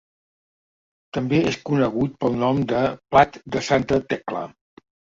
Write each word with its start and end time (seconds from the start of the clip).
També 1.17 1.41
és 1.51 1.59
conegut 1.71 2.17
pel 2.25 2.41
nom 2.47 2.65
de 2.75 2.83
Plat 3.13 3.41
de 3.57 3.67
Santa 3.71 4.05
Tecla. 4.13 4.47